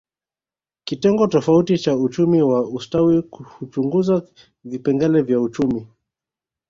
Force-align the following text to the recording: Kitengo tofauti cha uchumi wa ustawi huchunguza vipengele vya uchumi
Kitengo 0.83 1.27
tofauti 1.27 1.77
cha 1.77 1.95
uchumi 1.95 2.41
wa 2.41 2.69
ustawi 2.69 3.23
huchunguza 3.59 4.21
vipengele 4.63 5.21
vya 5.21 5.39
uchumi 5.39 5.87